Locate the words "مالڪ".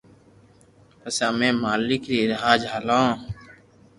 1.61-2.03